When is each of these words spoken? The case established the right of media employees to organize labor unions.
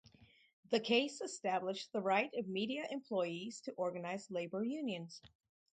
The 0.71 0.79
case 0.79 1.21
established 1.21 1.91
the 1.93 2.01
right 2.01 2.33
of 2.33 2.47
media 2.47 2.87
employees 2.89 3.61
to 3.65 3.71
organize 3.73 4.31
labor 4.31 4.63
unions. 4.63 5.21